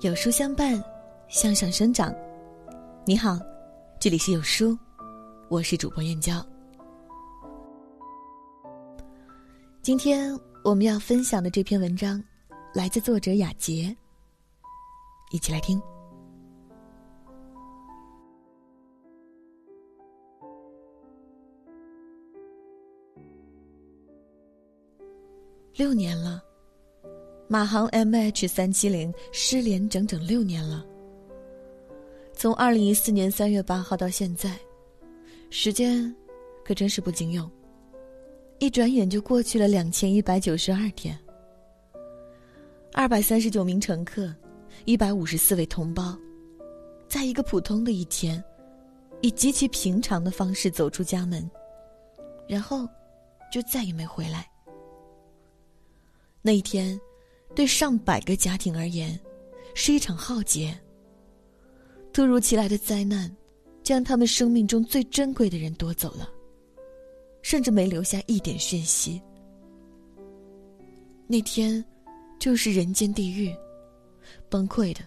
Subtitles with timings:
[0.00, 0.82] 有书相伴，
[1.28, 2.10] 向上生长。
[3.04, 3.38] 你好，
[3.98, 4.74] 这里是有书，
[5.50, 6.42] 我是主播燕娇。
[9.82, 10.34] 今天
[10.64, 12.22] 我们要分享的这篇文章，
[12.72, 13.94] 来自作者雅洁。
[15.32, 15.78] 一起来听。
[25.74, 26.42] 六年了。
[27.52, 30.86] 马航 MH 三七零失联整整六年了。
[32.32, 34.56] 从二零一四年三月八号到现在，
[35.50, 36.14] 时间
[36.64, 37.50] 可真是不经用。
[38.60, 41.18] 一转眼就过去了两千一百九十二天。
[42.92, 44.32] 二百三十九名乘客，
[44.84, 46.16] 一百五十四位同胞，
[47.08, 48.40] 在一个普通的一天，
[49.22, 51.50] 以极其平常的方式走出家门，
[52.46, 52.88] 然后
[53.50, 54.48] 就再也没回来。
[56.42, 56.96] 那一天。
[57.54, 59.18] 对上百个家庭而言，
[59.74, 60.76] 是一场浩劫。
[62.12, 63.30] 突如其来的灾难，
[63.82, 66.28] 将他们生命中最珍贵的人夺走了，
[67.42, 69.20] 甚至没留下一点讯息。
[71.26, 71.84] 那天，
[72.38, 73.54] 就是人间地狱，
[74.48, 75.00] 崩溃的，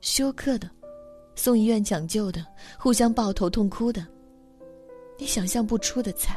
[0.00, 0.70] 休克的，
[1.34, 2.44] 送医院抢救的，
[2.78, 4.06] 互相抱头痛哭的，
[5.18, 6.36] 你想象不出的惨。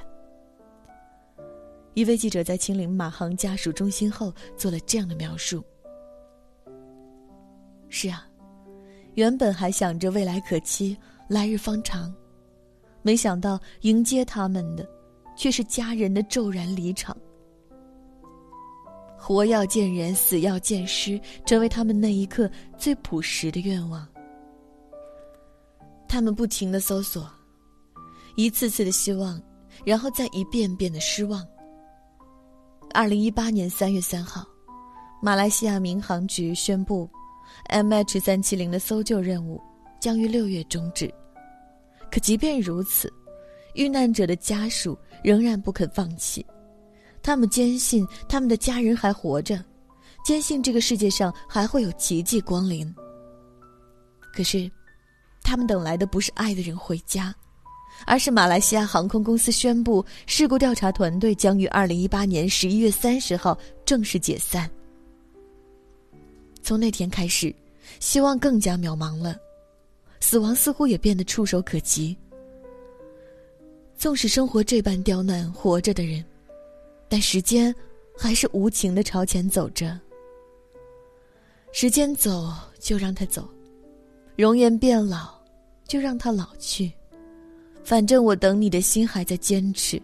[1.96, 5.64] 一位记者在亲临马航家属中心后做了这样的描述
[7.90, 8.26] ：“是啊，
[9.16, 10.96] 原本还想着未来可期、
[11.28, 12.14] 来日方长，
[13.02, 14.88] 没想到迎接他们的，
[15.36, 17.18] 却是家人的骤然离场。
[19.18, 24.08] 活要见人，死要见尸，成为他们那一刻最朴实的愿望。
[26.08, 27.30] 他们不停的搜索，
[28.36, 29.42] 一次次的希望，
[29.84, 31.46] 然后再一遍遍的失望。”
[32.92, 34.46] 二零一八年三月三号，
[35.22, 37.08] 马来西亚民航局宣布
[37.70, 39.62] ，MH 三七零的搜救任务
[40.00, 41.14] 将于六月终止。
[42.12, 43.12] 可即便如此，
[43.76, 46.44] 遇难者的家属仍然不肯放弃，
[47.22, 49.64] 他们坚信他们的家人还活着，
[50.26, 52.94] 坚信这个世界上还会有奇迹光临。
[54.34, 54.70] 可是，
[55.44, 57.34] 他们等来的不是爱的人回家。
[58.06, 64.70] 而是马来西亚航空公司宣布，事故调查团队将于二零一八年十一月三十号正式解散。
[66.62, 67.54] 从那天开始，
[68.00, 69.36] 希望更加渺茫了，
[70.20, 72.16] 死亡似乎也变得触手可及。
[73.98, 76.24] 纵使生活这般刁难活着的人，
[77.08, 77.74] 但时间
[78.18, 80.00] 还是无情的朝前走着。
[81.72, 83.48] 时间走就让它走，
[84.36, 85.30] 容颜变老
[85.88, 86.92] 就让它老去。
[87.90, 90.00] 反正我等你的心还在坚持，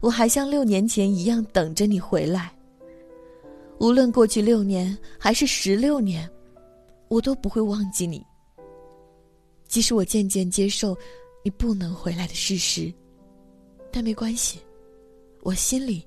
[0.00, 2.50] 我还像六年前一样等着你回来。
[3.78, 6.26] 无论过去六年还是十六年，
[7.08, 8.24] 我都不会忘记你。
[9.68, 10.96] 即使我渐渐接受
[11.44, 12.90] 你不能回来的事实，
[13.92, 14.58] 但没关系，
[15.42, 16.02] 我心里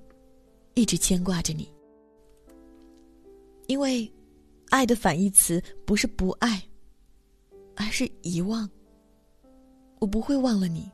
[0.73, 1.71] 一直牵挂着你。
[3.67, 4.11] 因为，
[4.71, 6.59] 爱的反义词不是不爱，
[7.75, 8.67] 而是遗忘。
[9.99, 10.89] 我不会忘了你。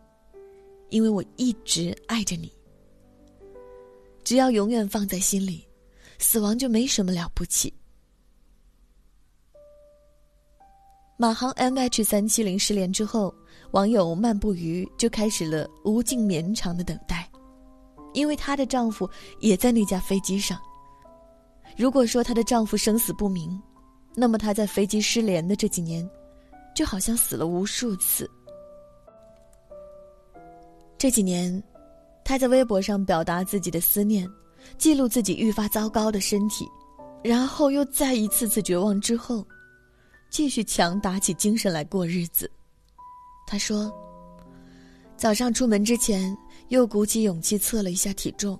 [0.89, 2.51] 因为我一直爱着你，
[4.23, 5.67] 只要永远放在心里，
[6.17, 7.73] 死亡就没什么了不起。
[11.17, 13.33] 马航 MH 三七零失联之后，
[13.71, 17.29] 网友漫步鱼就开始了无尽绵长的等待，
[18.13, 20.57] 因为她的丈夫也在那架飞机上。
[21.77, 23.61] 如果说她的丈夫生死不明，
[24.15, 26.09] 那么她在飞机失联的这几年，
[26.73, 28.29] 就好像死了无数次。
[30.99, 31.63] 这几年，
[32.25, 34.29] 他在微博上表达自己的思念，
[34.77, 36.67] 记录自己愈发糟糕的身体，
[37.23, 39.47] 然后又在一次次绝望之后，
[40.29, 42.51] 继续强打起精神来过日子。
[43.47, 43.89] 他说
[45.15, 46.37] ：“早上出门之前，
[46.67, 48.59] 又鼓起勇气测了一下体重，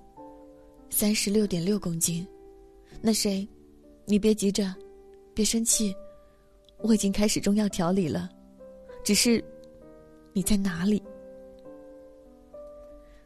[0.88, 2.26] 三十六点六公斤。
[3.02, 3.46] 那谁，
[4.06, 4.74] 你别急着，
[5.34, 5.94] 别生气，
[6.78, 8.30] 我已经开始中药调理了，
[9.04, 9.44] 只是，
[10.32, 11.02] 你在哪里？”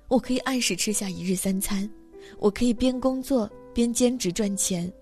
[0.08, 1.88] 我可以按时吃下一日三餐，
[2.38, 4.92] 我可以边工作边兼职赚钱，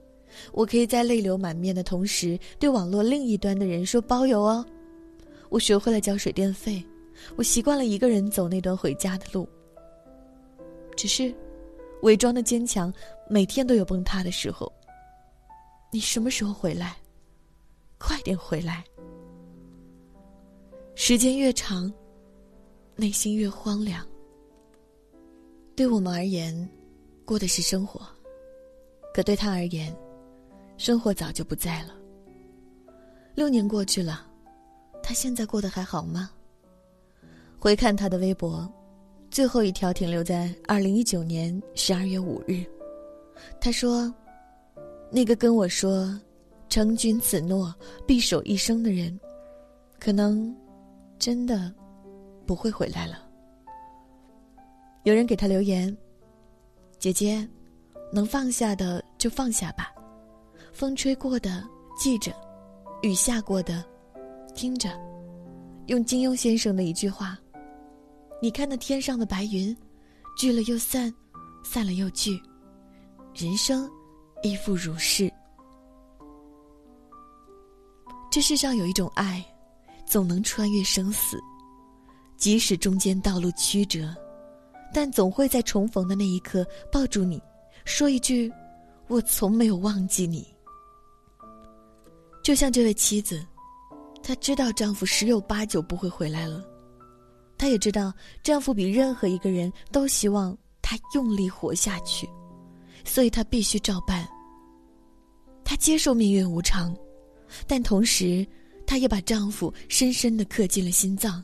[0.53, 4.65] 我可以在泪流满面的同时对网络另一端的人说包邮哦。
[5.49, 6.83] 我学会了交水电费，
[7.37, 9.47] 我习惯了一个人走那段回家的路。
[10.97, 11.35] 只是，
[12.03, 12.93] 伪装的坚强
[13.29, 14.73] 每天都有崩塌的时候。
[15.91, 16.97] 你什么时候回来？
[17.99, 18.83] 快点回来！
[20.95, 21.93] 时间越长，
[22.97, 24.07] 内心越荒凉。
[25.83, 26.57] 对我们而言，
[27.25, 28.01] 过的是生活；
[29.13, 29.93] 可对他而言，
[30.77, 31.89] 生活早就不在了。
[33.35, 34.25] 六年过去了，
[35.03, 36.31] 他现在过得还好吗？
[37.59, 38.73] 回看他的微博，
[39.29, 42.65] 最后一条停留在二零一九年十二月五日。
[43.61, 44.15] 他说
[45.11, 46.17] ：“那个跟我说
[46.71, 47.75] ‘成君此诺，
[48.07, 49.19] 必守一生’的人，
[49.99, 50.57] 可能
[51.19, 51.75] 真的
[52.47, 53.31] 不会回来了。”
[55.05, 55.97] 有人给他留言
[56.99, 57.49] ：“姐姐，
[58.13, 59.93] 能放下的就放下吧，
[60.73, 61.63] 风吹过的
[61.99, 62.33] 记着。”
[63.03, 63.85] 雨下过的，
[64.55, 64.89] 听着，
[65.87, 67.37] 用金庸先生的一句话
[68.41, 69.77] ：“你看那天上的白云，
[70.39, 71.13] 聚了又散，
[71.65, 72.41] 散了又聚，
[73.35, 73.91] 人生
[74.45, 75.29] 亦复如是。”
[78.31, 79.45] 这世上有一种爱，
[80.07, 81.41] 总能穿越生死，
[82.37, 84.15] 即使中间道路曲折，
[84.93, 87.41] 但总会在重逢的那一刻抱住你，
[87.85, 88.53] 说一句
[89.09, 90.47] ：“我从没有忘记你。”
[92.45, 93.45] 就像这位妻子，
[94.23, 96.63] 她知道丈夫十有八九不会回来了，
[97.57, 98.13] 她也知道
[98.43, 102.29] 丈夫比任何一个人都希望她用力活下去，
[103.05, 104.29] 所以她必须照办。
[105.65, 106.95] 她接受命运无常，
[107.67, 108.47] 但同时，
[108.87, 111.43] 她也把丈夫深深的刻进了心脏。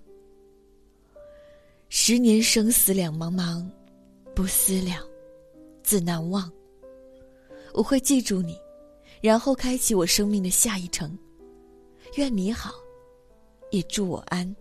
[1.88, 3.66] 十年生死两茫茫，
[4.34, 5.02] 不思量，
[5.82, 6.50] 自难忘。
[7.72, 8.56] 我会记住你。
[9.20, 11.18] 然后开启我生命的下一程，
[12.14, 12.72] 愿你好，
[13.72, 14.54] 也祝我安。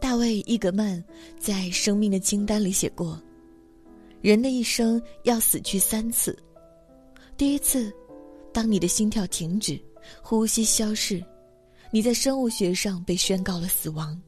[0.00, 1.04] 大卫·伊格曼
[1.38, 3.20] 在《生命的清单》里写过：
[4.22, 6.34] 人的一生要死去三次。
[7.36, 7.92] 第一次，
[8.50, 9.78] 当你的心跳停止，
[10.22, 11.22] 呼吸消逝，
[11.92, 14.20] 你在生物学上被宣告了死亡。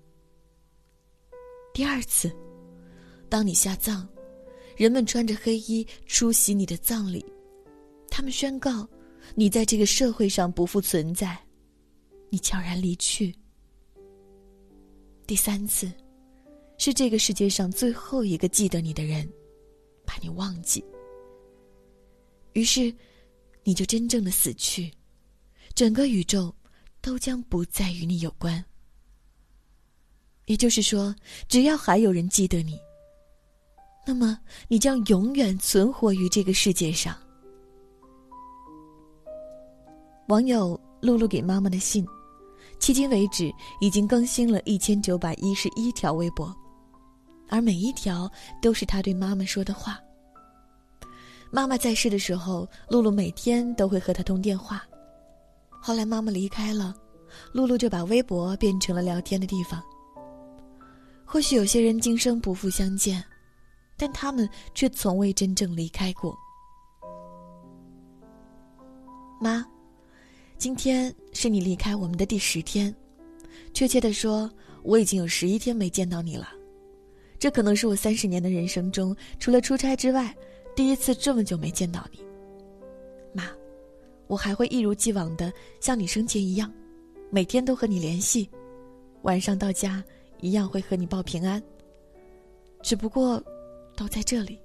[1.72, 2.34] 第二次，
[3.28, 4.08] 当你下葬。
[4.74, 7.24] 人们穿着黑衣出席你的葬礼，
[8.08, 8.88] 他们宣告
[9.34, 11.38] 你在这个社会上不复存在，
[12.30, 13.34] 你悄然离去。
[15.26, 15.92] 第三次，
[16.78, 19.30] 是这个世界上最后一个记得你的人，
[20.06, 20.82] 把你忘记。
[22.54, 22.92] 于是，
[23.62, 24.90] 你就真正的死去，
[25.74, 26.52] 整个宇宙
[27.02, 28.64] 都将不再与你有关。
[30.46, 31.14] 也就是说，
[31.48, 32.78] 只要还有人记得你。
[34.06, 34.38] 那么，
[34.68, 37.16] 你将永远存活于这个世界上。
[40.28, 42.06] 网友露露给妈妈的信，
[42.80, 46.54] 迄今为止已经更新了一千九百一十一条微博，
[47.48, 50.00] 而每一条都是她对妈妈说的话。
[51.52, 54.84] 妈妈在世的时候，露露每天都会和她通电话。
[55.82, 56.94] 后来妈妈离开了，
[57.52, 59.82] 露露就把微博变成了聊天的地方。
[61.24, 63.22] 或许有些人今生不复相见。
[63.94, 66.36] 但他们却从未真正离开过。
[69.40, 69.64] 妈，
[70.58, 72.92] 今天是你离开我们的第十天，
[73.72, 74.50] 确切的说，
[74.82, 76.48] 我已经有十一天没见到你了。
[77.38, 80.34] 这可能是我三十年的人生中，除了出差之外，
[80.74, 82.18] 第一次这么久没见到你。
[84.32, 86.72] 我还会一如既往的像你生前一样，
[87.28, 88.48] 每天都和你联系，
[89.24, 90.02] 晚上到家
[90.40, 91.62] 一样会和你报平安。
[92.82, 93.42] 只不过。
[93.94, 94.58] 都在这里，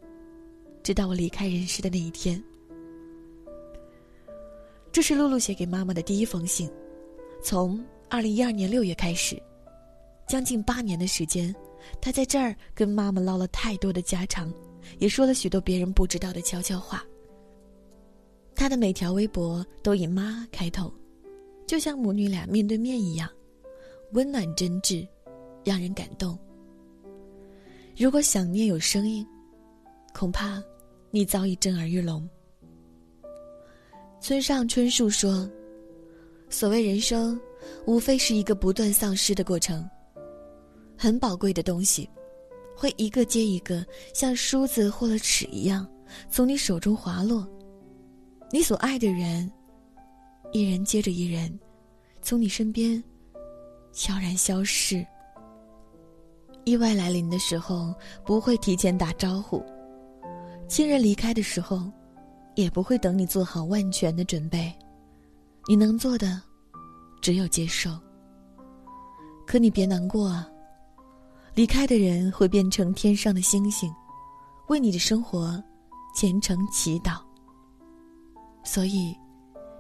[0.82, 2.42] 直到我离开人世的那一天。
[4.90, 6.72] 这是露露写给妈妈的第一封信，
[7.44, 9.38] 从二零一二年六月开始，
[10.30, 11.54] 将近八年的时间，
[12.00, 14.52] 她在这儿跟妈妈唠了太多的家常，
[14.98, 17.06] 也说了许多别人不知道的悄悄话。
[18.58, 20.92] 她的每条微博都以“妈”开头，
[21.68, 23.30] 就像母女俩面对面一样，
[24.14, 25.08] 温暖真挚，
[25.64, 26.38] 让人感动。
[27.96, 29.26] 如果想念有声音，
[30.12, 30.62] 恐怕
[31.12, 32.28] 你早已震耳欲聋。
[34.20, 35.48] 村上春树说
[36.50, 37.40] ：“所谓人生，
[37.86, 39.88] 无非是一个不断丧失的过程。
[40.98, 42.10] 很宝贵的东西，
[42.76, 43.86] 会一个接一个，
[44.16, 45.88] 像梳子或了尺一样，
[46.28, 47.48] 从你手中滑落。
[48.50, 49.52] 你所爱的人，
[50.54, 51.60] 一人接着一人，
[52.22, 53.04] 从你身边
[53.92, 55.06] 悄然消逝。”
[56.64, 57.94] 意外来临的时候，
[58.26, 59.62] 不会提前打招呼；
[60.68, 61.92] 亲人离开的时候，
[62.56, 64.74] 也不会等你做好万全的准备。
[65.68, 66.42] 你能做的，
[67.22, 67.90] 只有接受。
[69.46, 70.50] 可你别难过啊！
[71.54, 73.94] 离开的人会变成天上的星星，
[74.68, 75.62] 为你的生活
[76.16, 77.27] 虔诚祈祷。
[78.68, 79.18] 所以，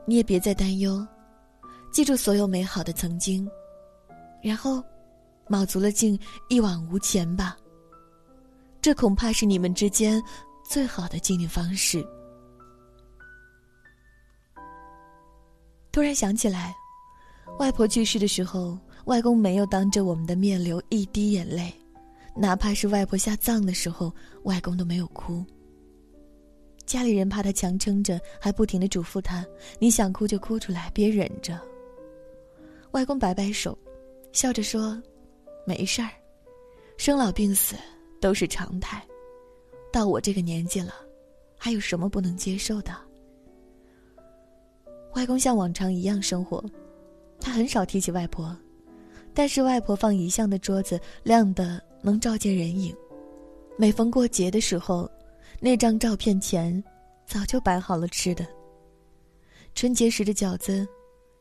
[0.07, 1.05] 你也别再担忧，
[1.91, 3.47] 记住所有美好的曾经，
[4.41, 4.83] 然后。
[5.49, 7.55] 卯足了劲，一往无前吧。
[8.81, 10.21] 这恐怕是你们之间
[10.61, 12.05] 最好的纪念方式。
[15.89, 16.75] 突然想起来，
[17.59, 21.73] 外婆去世的时候，外公没有当着我们的面流一滴眼泪，
[22.35, 24.13] 哪怕是外婆下葬的时候，
[24.43, 25.45] 外公都没有哭。
[26.87, 29.45] 家里人怕他强撑着，还不停的嘱咐他
[29.77, 31.59] ：“你想哭就哭出来，别忍着。”
[32.91, 33.77] 外公摆摆手，
[34.31, 34.99] 笑着说
[35.67, 36.09] ：“没事儿，
[36.95, 37.75] 生老病死
[38.21, 39.05] 都是常态。
[39.91, 40.93] 到我这个年纪了，
[41.57, 42.95] 还有什么不能接受的？”
[45.13, 46.63] 外公像往常一样生活，
[47.37, 48.57] 他很少提起外婆，
[49.33, 52.95] 但是外婆放遗像的桌子亮的能照见人影。
[53.77, 55.11] 每逢过节的时候。
[55.59, 56.83] 那张照片前，
[57.25, 58.45] 早就摆好了吃的。
[59.73, 60.87] 春节时的饺子，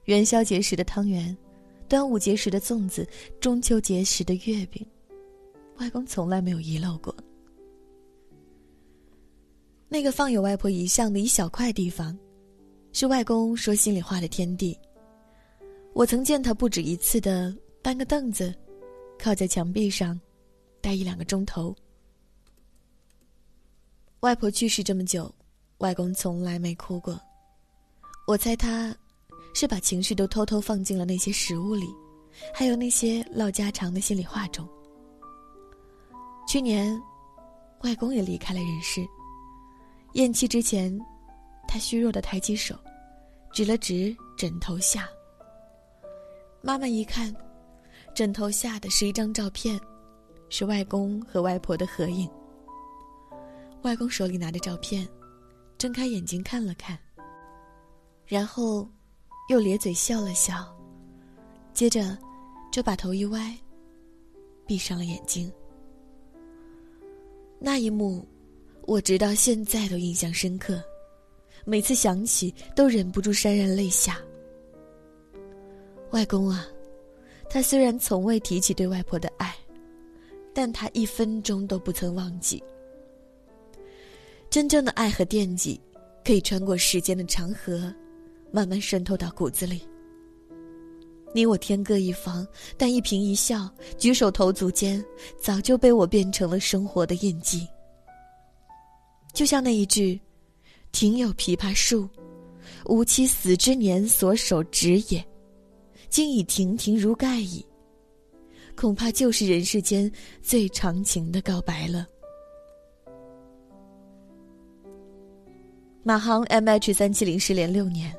[0.04, 1.36] 元宵节时的汤圆，
[1.86, 3.06] 端午节时的粽子，
[3.40, 4.86] 中秋节时的月饼，
[5.78, 7.14] 外公从来没有遗漏过。
[9.88, 12.18] 那个放有外婆遗像的一小块地方，
[12.92, 14.76] 是外公说心里话的天地。
[15.92, 18.54] 我曾见他不止一次的搬个凳子，
[19.18, 20.18] 靠在墙壁上，
[20.80, 21.74] 待一两个钟头。
[24.20, 25.32] 外婆去世这么久，
[25.78, 27.20] 外公从来没哭过。
[28.26, 28.94] 我猜他，
[29.54, 31.86] 是把情绪都偷偷放进了那些食物里，
[32.52, 34.66] 还有那些唠家常的心里话中。
[36.48, 37.00] 去年，
[37.82, 39.06] 外公也离开了人世。
[40.14, 40.98] 咽气之前，
[41.68, 42.74] 他虚弱的抬起手，
[43.52, 45.06] 指了指枕头下。
[46.62, 47.32] 妈妈一看，
[48.14, 49.78] 枕头下的是一张照片，
[50.48, 52.28] 是外公和外婆的合影。
[53.86, 55.08] 外公手里拿着照片，
[55.78, 56.98] 睁开眼睛看了看，
[58.26, 58.88] 然后
[59.48, 60.76] 又咧嘴笑了笑，
[61.72, 62.18] 接着
[62.72, 63.56] 就把头一歪，
[64.66, 65.52] 闭上了眼睛。
[67.60, 68.26] 那一幕，
[68.88, 70.82] 我直到现在都印象深刻，
[71.64, 74.18] 每次想起都忍不住潸然泪下。
[76.10, 76.66] 外公啊，
[77.48, 79.54] 他虽然从未提起对外婆的爱，
[80.52, 82.60] 但他一分钟都不曾忘记。
[84.56, 85.78] 真正的爱和惦记，
[86.24, 87.94] 可以穿过时间的长河，
[88.50, 89.82] 慢慢渗透到骨子里。
[91.34, 92.48] 你我天各一方，
[92.78, 95.04] 但一颦一笑、举手投足间，
[95.38, 97.68] 早就被我变成了生活的印记。
[99.34, 100.18] 就像那一句
[100.90, 102.08] ：“庭有枇杷树，
[102.86, 105.22] 吾妻死之年所手植也，
[106.08, 107.62] 今已亭亭如盖矣。”
[108.74, 110.10] 恐怕就是人世间
[110.42, 112.06] 最长情的告白了。
[116.06, 118.14] 马航 M H 三七零失联六年，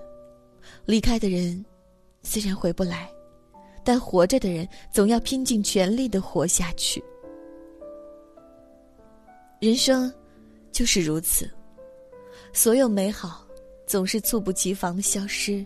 [0.84, 1.66] 离开的人
[2.22, 3.10] 虽然回不来，
[3.82, 7.02] 但活着的人总要拼尽全力的活下去。
[9.62, 10.14] 人生
[10.70, 11.50] 就是如此，
[12.52, 13.48] 所有美好
[13.86, 15.66] 总是猝不及防的消失，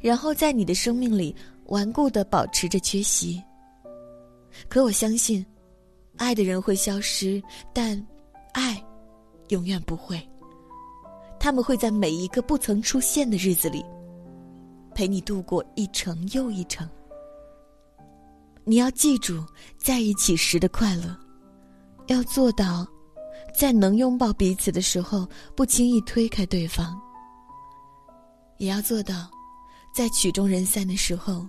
[0.00, 3.42] 然后在你的生命里顽固的保持着缺席。
[4.68, 5.44] 可我相信，
[6.16, 7.42] 爱的人会消失，
[7.72, 8.00] 但
[8.52, 8.80] 爱
[9.48, 10.16] 永远不会。
[11.46, 13.84] 他们会在每一个不曾出现的日子里，
[14.96, 16.90] 陪你度过一程又一程。
[18.64, 19.46] 你要记住
[19.78, 21.16] 在一起时的快乐，
[22.08, 22.84] 要做到，
[23.54, 25.24] 在能拥抱彼此的时候
[25.54, 27.00] 不轻易推开对方，
[28.56, 29.30] 也要做到，
[29.94, 31.46] 在曲终人散的时候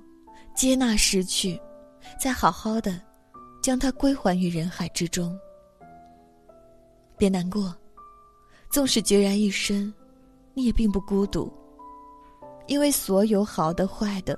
[0.56, 1.60] 接纳失去，
[2.20, 3.02] 再好好的
[3.64, 5.36] 将它归还于人海之中。
[7.18, 7.76] 别难过。
[8.78, 9.92] 纵使孑然一身，
[10.54, 11.52] 你也并不孤独。
[12.68, 14.38] 因为所有好的、坏的，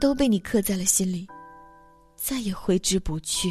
[0.00, 1.28] 都被你刻在了心里，
[2.16, 3.48] 再也挥之不去。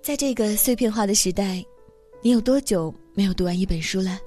[0.00, 1.66] 在这个碎片化的时代。
[2.22, 4.18] 你有多久没有读完一本书了？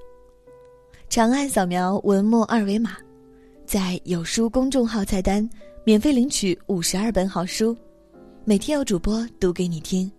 [1.08, 2.96] 长按扫描文末二维码，
[3.66, 5.48] 在有书公众号菜单
[5.84, 7.76] 免费领取五十二本好书，
[8.44, 10.10] 每天有主播读给你听。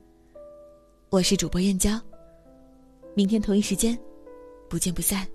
[1.10, 2.00] 我是主播燕娇，
[3.16, 3.98] 明天同一时间，
[4.70, 5.28] 不见不散。